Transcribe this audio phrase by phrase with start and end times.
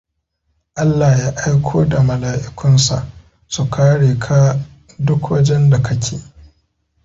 [0.83, 2.99] Allah Ya aiko da malaʻikunSa
[3.47, 4.41] su kare ka
[4.99, 6.17] duk wajenda ka ke.